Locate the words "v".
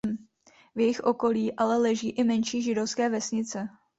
0.75-0.79